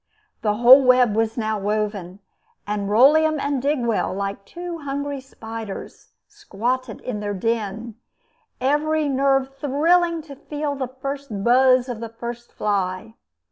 The 0.41 0.55
whole 0.55 0.83
web 0.83 1.15
was 1.15 1.37
now 1.37 1.59
woven; 1.59 2.21
and 2.65 2.89
Rolleum 2.89 3.39
and 3.39 3.61
Digwell, 3.61 4.15
like 4.15 4.45
two 4.45 4.79
hungry 4.79 5.21
spiders, 5.21 6.13
squatted 6.27 7.01
in 7.01 7.19
their 7.19 7.35
den, 7.35 7.93
every 8.59 9.07
nerve 9.07 9.55
thrilling 9.59 10.23
to 10.23 10.35
feel 10.35 10.73
the 10.73 10.87
first 10.87 11.43
buzz 11.43 11.87
of 11.87 11.99
the 11.99 12.09
first 12.09 12.51
fly. 12.51 13.13